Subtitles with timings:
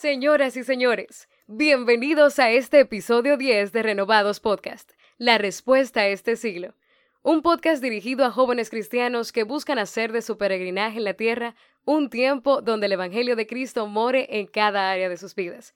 [0.00, 6.36] Señoras y señores, bienvenidos a este episodio 10 de Renovados Podcast, La respuesta a este
[6.36, 6.76] siglo.
[7.22, 11.56] Un podcast dirigido a jóvenes cristianos que buscan hacer de su peregrinaje en la tierra
[11.84, 15.74] un tiempo donde el Evangelio de Cristo more en cada área de sus vidas.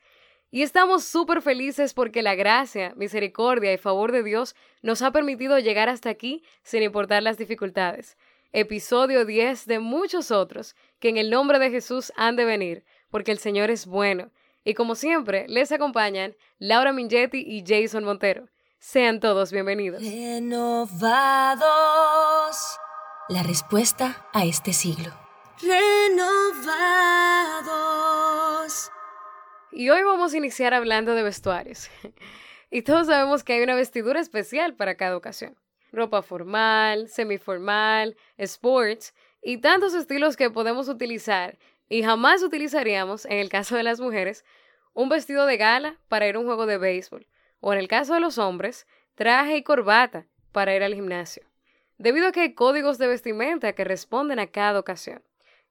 [0.53, 5.59] Y estamos súper felices porque la gracia, misericordia y favor de Dios nos ha permitido
[5.59, 8.17] llegar hasta aquí sin importar las dificultades.
[8.53, 13.31] Episodio 10 de muchos otros que en el nombre de Jesús han de venir, porque
[13.31, 14.33] el Señor es bueno.
[14.65, 18.49] Y como siempre, les acompañan Laura Mingetti y Jason Montero.
[18.79, 20.03] Sean todos bienvenidos.
[20.03, 20.97] Renovados.
[23.29, 25.13] La respuesta a este siglo.
[25.61, 26.73] Renovados.
[29.71, 31.91] Y hoy vamos a iniciar hablando de vestuarios.
[32.71, 35.55] y todos sabemos que hay una vestidura especial para cada ocasión.
[35.93, 43.49] Ropa formal, semiformal, sports y tantos estilos que podemos utilizar y jamás utilizaríamos, en el
[43.49, 44.45] caso de las mujeres,
[44.95, 47.27] un vestido de gala para ir a un juego de béisbol
[47.63, 51.45] o en el caso de los hombres, traje y corbata para ir al gimnasio.
[51.97, 55.23] Debido a que hay códigos de vestimenta que responden a cada ocasión.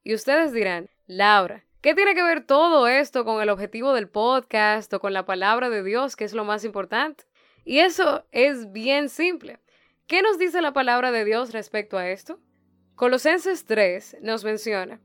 [0.02, 4.92] Y ustedes dirán, Laura, ¿qué tiene que ver todo esto con el objetivo del podcast
[4.94, 7.26] o con la palabra de Dios, que es lo más importante?
[7.66, 9.60] Y eso es bien simple.
[10.08, 12.40] ¿Qué nos dice la palabra de Dios respecto a esto?
[12.96, 15.02] Colosenses 3 nos menciona,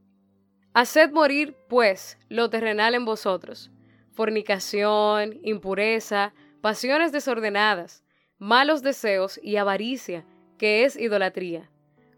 [0.79, 3.71] Haced morir, pues, lo terrenal en vosotros,
[4.13, 8.05] fornicación, impureza, pasiones desordenadas,
[8.37, 10.27] malos deseos y avaricia,
[10.59, 11.71] que es idolatría,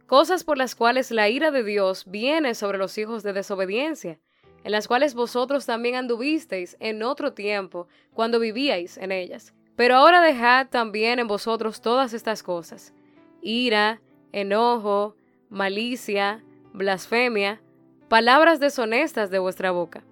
[0.08, 4.18] cosas por las cuales la ira de Dios viene sobre los hijos de desobediencia,
[4.64, 9.54] en las cuales vosotros también anduvisteis en otro tiempo, cuando vivíais en ellas.
[9.76, 12.92] Pero ahora dejad también en vosotros todas estas cosas,
[13.40, 14.00] ira,
[14.32, 15.14] enojo,
[15.48, 16.42] malicia,
[16.72, 17.62] blasfemia,
[18.08, 20.02] palabras deshonestas de vuestra boca.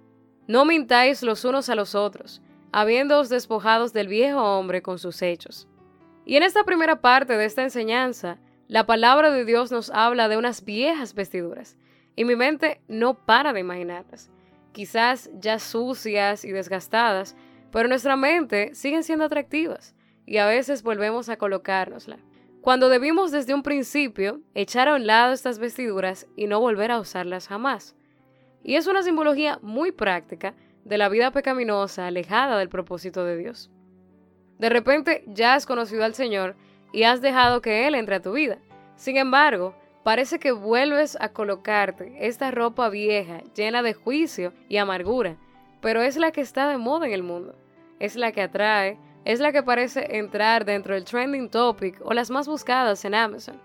[0.46, 5.66] No mintáis los unos a los otros, habiéndoos despojados del viejo hombre con sus hechos.
[6.26, 10.36] Y en esta primera parte de esta enseñanza, la palabra de Dios nos habla de
[10.36, 11.78] unas viejas vestiduras,
[12.16, 14.30] y mi mente no para de imaginarlas,
[14.72, 17.34] quizás ya sucias y desgastadas,
[17.72, 19.94] pero nuestra mente siguen siendo atractivas,
[20.26, 22.18] y a veces volvemos a colocárnosla.
[22.66, 26.98] Cuando debimos desde un principio echar a un lado estas vestiduras y no volver a
[26.98, 27.94] usarlas jamás.
[28.64, 30.52] Y es una simbología muy práctica
[30.84, 33.70] de la vida pecaminosa alejada del propósito de Dios.
[34.58, 36.56] De repente ya has conocido al Señor
[36.92, 38.58] y has dejado que Él entre a tu vida.
[38.96, 45.36] Sin embargo, parece que vuelves a colocarte esta ropa vieja llena de juicio y amargura,
[45.80, 47.54] pero es la que está de moda en el mundo.
[48.00, 52.30] Es la que atrae, es la que parece entrar dentro del trending topic o las
[52.30, 53.60] más buscadas en Amazon.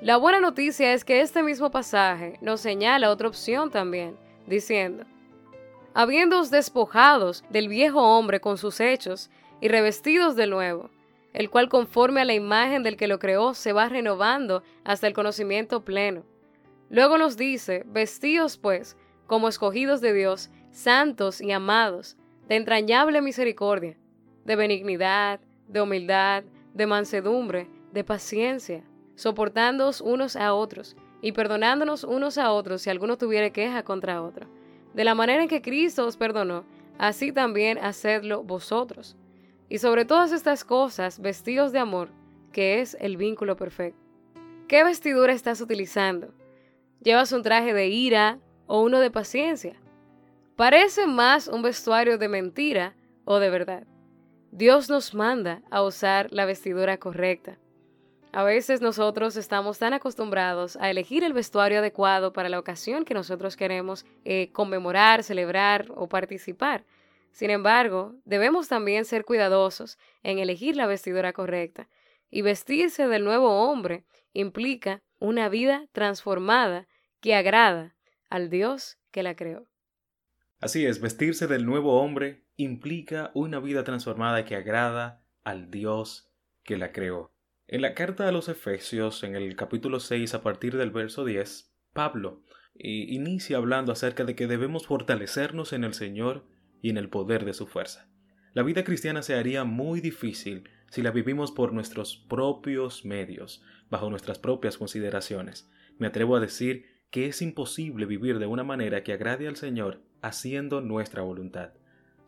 [0.00, 4.16] La buena noticia es que este mismo pasaje nos señala otra opción también,
[4.46, 5.04] diciendo,
[5.94, 10.90] habiéndoos despojados del viejo hombre con sus hechos y revestidos del nuevo,
[11.32, 15.12] el cual conforme a la imagen del que lo creó se va renovando hasta el
[15.12, 16.22] conocimiento pleno.
[16.88, 22.16] Luego nos dice, vestíos pues, como escogidos de Dios, santos y amados,
[22.46, 23.96] de entrañable misericordia,
[24.50, 25.38] de benignidad,
[25.68, 26.42] de humildad,
[26.74, 28.82] de mansedumbre, de paciencia,
[29.14, 34.48] soportándoos unos a otros, y perdonándonos unos a otros si alguno tuviere queja contra otro.
[34.92, 36.64] De la manera en que Cristo os perdonó,
[36.98, 39.16] así también hacedlo vosotros.
[39.68, 42.08] Y sobre todas estas cosas, vestidos de amor,
[42.50, 44.00] que es el vínculo perfecto.
[44.66, 46.34] ¿Qué vestidura estás utilizando?
[47.00, 49.76] ¿Llevas un traje de ira o uno de paciencia?
[50.56, 53.86] Parece más un vestuario de mentira o de verdad.
[54.52, 57.58] Dios nos manda a usar la vestidura correcta.
[58.32, 63.14] A veces nosotros estamos tan acostumbrados a elegir el vestuario adecuado para la ocasión que
[63.14, 66.84] nosotros queremos eh, conmemorar, celebrar o participar.
[67.30, 71.88] Sin embargo, debemos también ser cuidadosos en elegir la vestidura correcta.
[72.28, 76.88] Y vestirse del nuevo hombre implica una vida transformada
[77.20, 77.94] que agrada
[78.30, 79.66] al Dios que la creó.
[80.60, 86.30] Así es, vestirse del nuevo hombre implica una vida transformada que agrada al Dios
[86.62, 87.32] que la creó.
[87.66, 91.72] En la carta a los Efesios, en el capítulo 6, a partir del verso 10,
[91.92, 92.42] Pablo
[92.74, 96.44] inicia hablando acerca de que debemos fortalecernos en el Señor
[96.82, 98.08] y en el poder de su fuerza.
[98.52, 104.10] La vida cristiana se haría muy difícil si la vivimos por nuestros propios medios, bajo
[104.10, 105.70] nuestras propias consideraciones.
[105.98, 110.02] Me atrevo a decir que es imposible vivir de una manera que agrade al Señor
[110.20, 111.72] haciendo nuestra voluntad.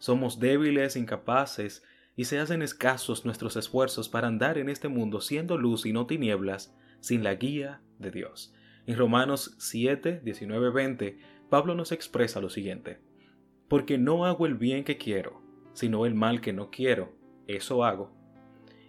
[0.03, 1.85] Somos débiles, incapaces,
[2.17, 6.09] y se hacen escasos nuestros esfuerzos para andar en este mundo siendo luz y no
[6.09, 8.53] tinieblas, sin la guía de Dios.
[8.85, 11.19] En Romanos 7, 19, 20,
[11.49, 12.99] Pablo nos expresa lo siguiente.
[13.69, 15.41] Porque no hago el bien que quiero,
[15.73, 17.15] sino el mal que no quiero,
[17.47, 18.13] eso hago.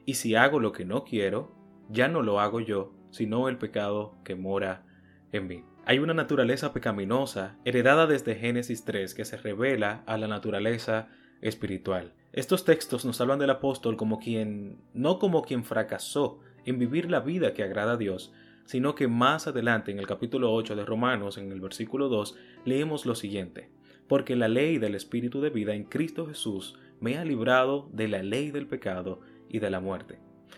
[0.07, 1.55] Y si hago lo que no quiero,
[1.89, 4.83] ya no lo hago yo, sino el pecado que mora
[5.31, 5.63] en mí.
[5.85, 11.09] Hay una naturaleza pecaminosa heredada desde Génesis 3 que se revela a la naturaleza
[11.41, 12.13] espiritual.
[12.31, 17.19] Estos textos nos hablan del apóstol como quien, no como quien fracasó en vivir la
[17.19, 18.31] vida que agrada a Dios,
[18.63, 22.33] sino que más adelante en el capítulo 8 de Romanos, en el versículo 2,
[22.63, 23.69] leemos lo siguiente,
[24.07, 28.23] porque la ley del Espíritu de vida en Cristo Jesús me ha librado de la
[28.23, 29.19] ley del pecado
[29.49, 30.17] y de la muerte.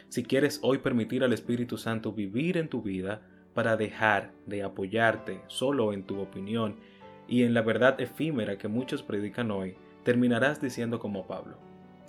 [0.10, 3.24] Si quieres hoy permitir al Espíritu Santo vivir en tu vida
[3.56, 6.76] para dejar de apoyarte solo en tu opinión
[7.28, 11.58] y en la verdad efímera que muchos predican hoy, terminarás diciendo como Pablo,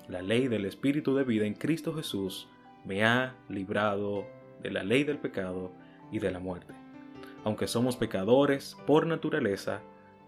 [0.08, 2.48] la ley del Espíritu de vida en Cristo Jesús
[2.84, 4.26] me ha librado
[4.60, 5.72] de la ley del pecado
[6.10, 6.74] y de la muerte.
[7.44, 9.80] Aunque somos pecadores por naturaleza,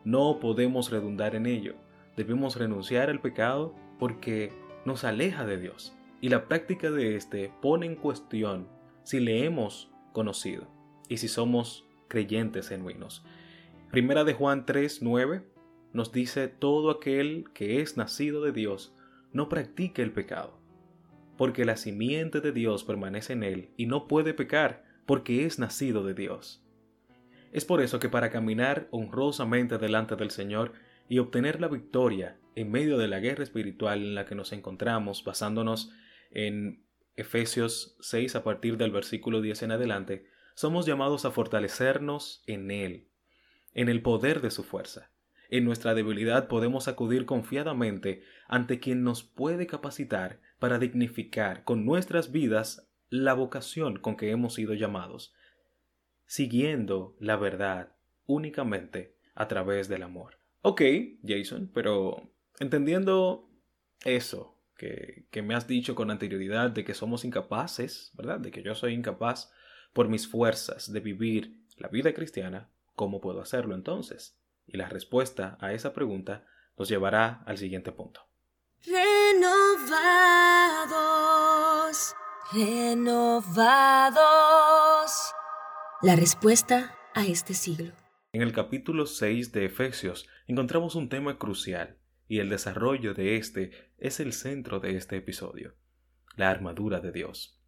[0.04, 1.74] no podemos redundar en ello.
[2.16, 4.52] Debemos renunciar al pecado porque
[4.84, 8.68] nos aleja de Dios y la práctica de éste pone en cuestión
[9.02, 10.77] si le hemos conocido
[11.08, 13.24] y si somos creyentes genuinos.
[13.90, 15.42] Primera de Juan 3, 9
[15.92, 18.94] nos dice todo aquel que es nacido de Dios
[19.32, 20.58] no practique el pecado,
[21.36, 26.04] porque la simiente de Dios permanece en él y no puede pecar porque es nacido
[26.04, 26.62] de Dios.
[27.52, 30.72] Es por eso que para caminar honrosamente delante del Señor
[31.08, 35.24] y obtener la victoria en medio de la guerra espiritual en la que nos encontramos,
[35.24, 35.90] basándonos
[36.30, 36.84] en
[37.16, 40.26] Efesios 6 a partir del versículo 10 en adelante,
[40.58, 43.06] somos llamados a fortalecernos en Él,
[43.74, 45.12] en el poder de su fuerza.
[45.50, 52.32] En nuestra debilidad podemos acudir confiadamente ante quien nos puede capacitar para dignificar con nuestras
[52.32, 55.32] vidas la vocación con que hemos sido llamados,
[56.26, 57.92] siguiendo la verdad
[58.26, 60.40] únicamente a través del amor.
[60.62, 60.82] Ok,
[61.24, 63.48] Jason, pero entendiendo
[64.04, 68.40] eso que, que, me has dicho con anterioridad de que somos incapaces, ¿verdad?
[68.40, 69.52] De que yo soy incapaz
[69.98, 74.38] por mis fuerzas de vivir la vida cristiana, ¿cómo puedo hacerlo entonces?
[74.64, 76.46] Y la respuesta a esa pregunta
[76.76, 78.20] nos llevará al siguiente punto.
[78.86, 79.34] Renovados,
[82.52, 84.22] renovados.
[86.02, 87.92] La respuesta a este siglo.
[88.30, 91.98] En el capítulo 6 de Efesios encontramos un tema crucial
[92.28, 95.74] y el desarrollo de este es el centro de este episodio,
[96.36, 97.60] la armadura de Dios.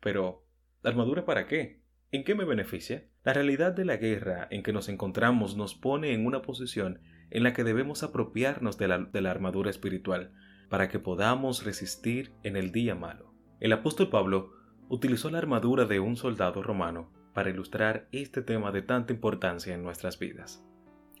[0.00, 0.41] Pero,
[0.82, 1.80] ¿la armadura para qué?
[2.10, 3.08] ¿En qué me beneficia?
[3.24, 7.00] La realidad de la guerra en que nos encontramos nos pone en una posición
[7.30, 10.32] en la que debemos apropiarnos de la, armadura espiritual
[10.68, 13.32] para que podamos resistir en el día malo.
[13.60, 14.52] El apóstol Pablo
[14.88, 19.82] utilizó la armadura de un soldado romano para ilustrar este tema de tanta importancia en
[19.82, 20.62] nuestras vidas.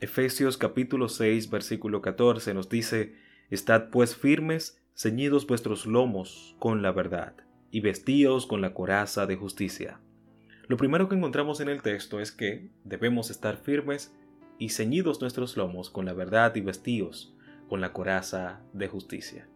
[0.00, 3.14] Efesios capítulo 6 versículo 14 nos dice,
[3.48, 7.36] Estad pues firmes, ceñidos vuestros lomos con la verdad,
[7.72, 9.98] y vestíos con la coraza de justicia.
[10.68, 14.14] Lo primero que encontramos en el texto es que debemos estar firmes
[14.58, 17.34] y ceñidos nuestros lomos con la verdad y vestidos
[17.68, 19.48] con la coraza de justicia.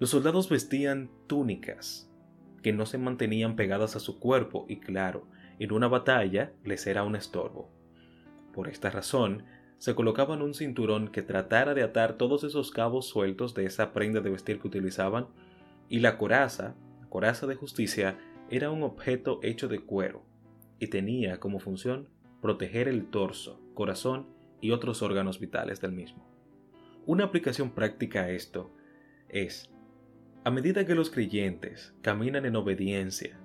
[0.00, 2.10] Los soldados vestían túnicas
[2.62, 7.04] que no se mantenían pegadas a su cuerpo y claro, en una batalla les era
[7.04, 7.70] un estorbo.
[8.54, 9.44] Por esta razón,
[9.76, 14.20] se colocaban un cinturón que tratara de atar todos esos cabos sueltos de esa prenda
[14.20, 15.26] de vestir que utilizaban,
[15.90, 16.74] y la coraza,
[17.14, 18.18] coraza de justicia,
[18.50, 20.24] era un objeto hecho de cuero,
[20.80, 22.08] y tenía como función
[22.42, 24.26] proteger el torso, corazón
[24.60, 26.26] y otros órganos vitales del mismo.
[27.06, 28.74] Una aplicación práctica a esto
[29.28, 29.70] es,
[30.42, 33.38] a medida que los creyentes caminan en obediencia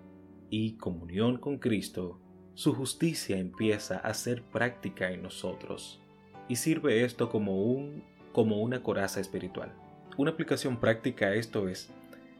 [0.49, 2.19] y comunión con Cristo,
[2.55, 6.01] su justicia empieza a ser práctica en nosotros
[6.47, 9.75] y sirve esto como un como una coraza espiritual.
[10.17, 11.93] Una aplicación práctica a esto es,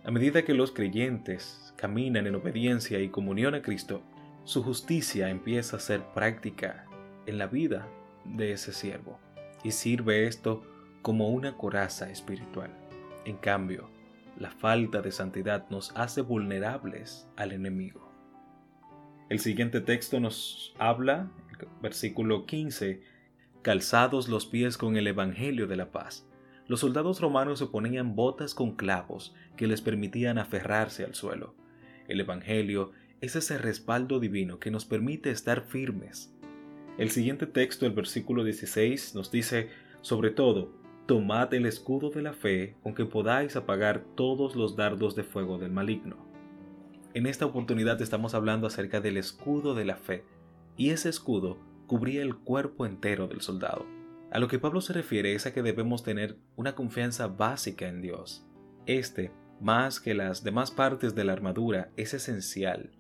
[0.10, 4.02] a medida que los creyentes caminan en obediencia y comunión a Cristo,
[4.44, 6.88] su justicia empieza a ser práctica
[7.28, 7.88] en la vida
[8.26, 9.20] de ese siervo
[9.64, 10.64] y sirve esto
[11.04, 12.72] como una coraza espiritual.
[13.24, 13.88] En cambio,
[14.40, 18.12] la falta de santidad nos hace vulnerables al enemigo.
[19.30, 21.30] El siguiente texto nos habla,
[21.84, 23.04] versículo 15,
[23.62, 26.26] calzados los pies con el Evangelio de la paz.
[26.70, 31.56] Los soldados romanos se ponían botas con clavos que les permitían aferrarse al suelo.
[32.08, 36.32] El Evangelio es ese respaldo divino que nos permite estar firmes.
[37.00, 39.70] El siguiente texto, el versículo 16, nos dice,
[40.02, 40.72] sobre todo,
[41.08, 45.58] tomad el escudo de la fe con que podáis apagar todos los dardos de fuego
[45.58, 46.18] del maligno.
[47.16, 50.24] En esta oportunidad estamos hablando acerca del escudo de la fe,
[50.78, 51.58] y ese escudo
[51.88, 53.99] cubría el cuerpo entero del soldado.
[54.32, 58.02] A lo que Pablo se refiere es a que debemos tener una confianza básica en
[58.02, 58.46] Dios.
[58.86, 62.92] Este, más que las demás partes de la armadura, es esencial,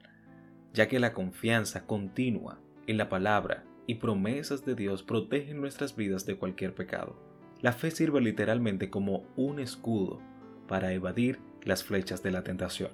[0.74, 6.26] ya que la confianza continua en la palabra y promesas de Dios protegen nuestras vidas
[6.26, 7.16] de cualquier pecado.
[7.62, 10.22] La fe sirve literalmente como un escudo
[10.68, 12.92] para evadir las flechas de la tentación.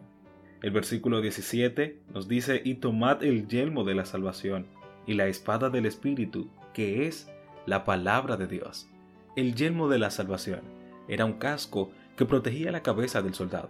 [0.62, 4.68] El versículo 17 nos dice, y tomad el yelmo de la salvación
[5.06, 7.30] y la espada del Espíritu, que es
[7.66, 8.88] la palabra de Dios.
[9.36, 10.62] El yelmo de la salvación
[11.08, 13.70] era un casco que protegía la cabeza del soldado.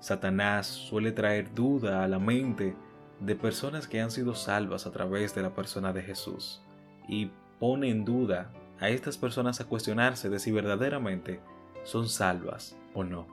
[0.00, 2.76] Satanás suele traer duda a la mente
[3.20, 6.62] de personas que han sido salvas a través de la persona de Jesús
[7.08, 11.40] y pone en duda a estas personas a cuestionarse de si verdaderamente
[11.84, 13.26] son salvas o no.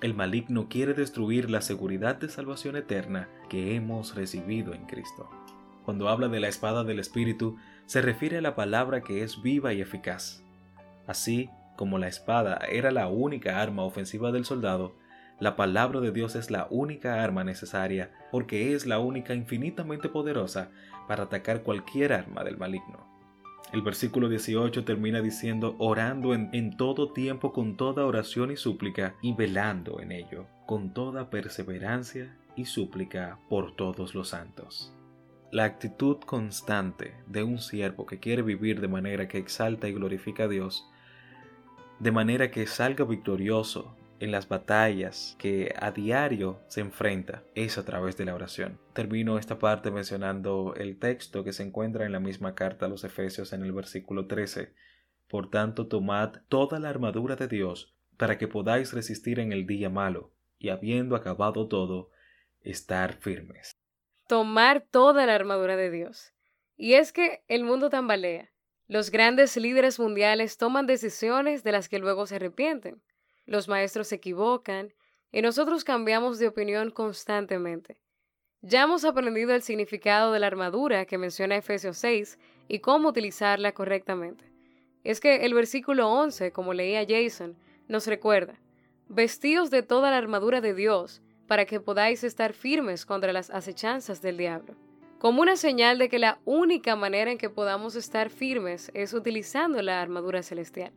[0.00, 5.28] El maligno quiere destruir la seguridad de salvación eterna que hemos recibido en Cristo.
[5.84, 7.56] Cuando habla de la espada del Espíritu,
[7.90, 10.44] se refiere a la palabra que es viva y eficaz.
[11.08, 14.94] Así como la espada era la única arma ofensiva del soldado,
[15.40, 20.70] la palabra de Dios es la única arma necesaria porque es la única infinitamente poderosa
[21.08, 23.10] para atacar cualquier arma del maligno.
[23.72, 29.16] El versículo 18 termina diciendo, orando en, en, todo tiempo con toda oración y súplica
[29.20, 34.94] y velando en ello, con toda perseverancia y súplica por todos los santos.
[35.52, 40.44] La actitud constante de un siervo que quiere vivir de manera que exalta y glorifica
[40.44, 40.88] a Dios,
[41.98, 47.84] de manera que salga victorioso en las batallas que a diario se enfrenta, es a
[47.84, 48.78] través de la oración.
[48.92, 53.02] Termino esta parte mencionando el texto que se encuentra en la misma carta a los
[53.02, 54.72] Efesios en el versículo 13.
[55.26, 59.90] Por tanto, tomad toda la armadura de Dios para que podáis resistir en el día
[59.90, 60.30] malo,
[60.60, 62.10] y habiendo acabado todo,
[62.62, 63.79] estar firmes
[64.30, 66.32] tomar toda la armadura de Dios.
[66.76, 68.52] Y es que el mundo tambalea.
[68.86, 73.02] Los grandes líderes mundiales toman decisiones de las que luego se arrepienten.
[73.44, 74.94] Los maestros se equivocan
[75.32, 78.00] y nosotros cambiamos de opinión constantemente.
[78.60, 83.72] Ya hemos aprendido el significado de la armadura que menciona Efesios 6 y cómo utilizarla
[83.72, 84.44] correctamente.
[85.02, 87.56] Es que el versículo 11, como leía Jason,
[87.88, 88.60] nos recuerda,
[89.08, 94.22] vestidos de toda la armadura de Dios, para que podáis estar firmes contra las acechanzas
[94.22, 94.76] del diablo.
[95.18, 99.82] Como una señal de que la única manera en que podamos estar firmes es utilizando
[99.82, 100.92] la armadura celestial.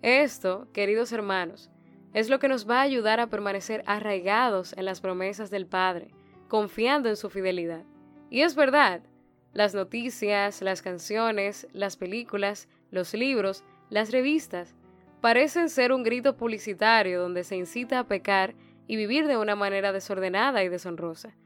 [0.00, 1.68] Esto, queridos hermanos,
[2.14, 6.08] es lo que nos va a ayudar a permanecer arraigados en las promesas del Padre,
[6.48, 7.84] confiando en su fidelidad.
[8.30, 9.02] Y es verdad,
[9.52, 14.74] las noticias, las canciones, las películas, los libros, las revistas,
[15.20, 18.54] parecen ser un grito publicitario donde se incita a pecar
[18.88, 21.36] y vivir de una manera desordenada y deshonrosa.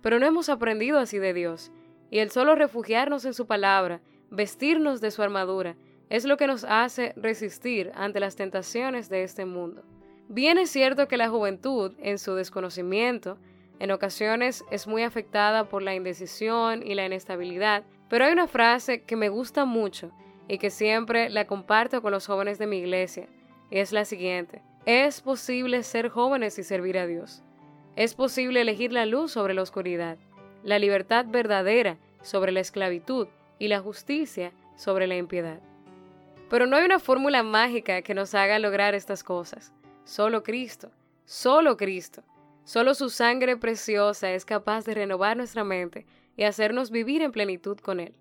[0.00, 1.70] Pero no hemos aprendido así de Dios,
[2.10, 5.76] y el solo refugiarnos en su palabra, vestirnos de su armadura,
[6.08, 9.82] es lo que nos hace resistir ante las tentaciones de este mundo.
[10.28, 13.38] Bien es cierto que la juventud, en su desconocimiento,
[13.78, 19.02] en ocasiones es muy afectada por la indecisión y la inestabilidad, pero hay una frase
[19.02, 20.12] que me gusta mucho
[20.48, 23.26] y que siempre la comparto con los jóvenes de mi iglesia,
[23.70, 24.62] y es la siguiente.
[24.84, 27.44] Es posible ser jóvenes y servir a Dios.
[27.94, 30.18] Es posible elegir la luz sobre la oscuridad,
[30.64, 33.28] la libertad verdadera sobre la esclavitud
[33.60, 35.60] y la justicia sobre la impiedad.
[36.50, 39.72] Pero no hay una fórmula mágica que nos haga lograr estas cosas.
[40.04, 40.90] Solo Cristo,
[41.26, 42.24] solo Cristo,
[42.64, 47.78] solo su sangre preciosa es capaz de renovar nuestra mente y hacernos vivir en plenitud
[47.78, 48.16] con Él.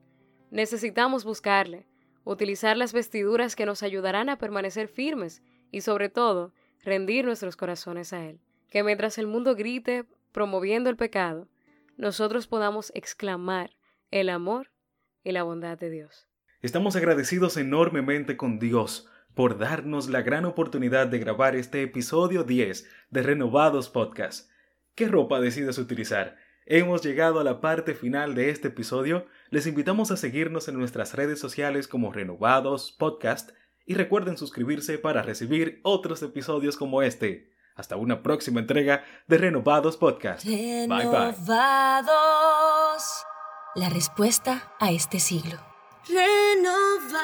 [0.51, 1.87] Necesitamos buscarle,
[2.23, 5.41] utilizar las vestiduras que nos ayudarán a permanecer firmes
[5.71, 8.39] y sobre todo rendir nuestros corazones a Él.
[8.69, 11.47] Que mientras el mundo grite promoviendo el pecado,
[11.97, 13.71] nosotros podamos exclamar
[14.11, 14.71] el amor
[15.23, 16.27] y la bondad de Dios.
[16.61, 22.87] Estamos agradecidos enormemente con Dios por darnos la gran oportunidad de grabar este episodio 10
[23.09, 24.49] de Renovados Podcast.
[24.95, 26.37] ¿Qué ropa decides utilizar?
[26.65, 29.25] Hemos llegado a la parte final de este episodio.
[29.49, 33.51] Les invitamos a seguirnos en nuestras redes sociales como Renovados Podcast
[33.85, 37.51] y recuerden suscribirse para recibir otros episodios como este.
[37.75, 40.45] Hasta una próxima entrega de Renovados Podcast.
[40.45, 41.33] Bye bye.
[43.75, 45.57] La respuesta a este siglo.
[46.07, 47.21] Renovados.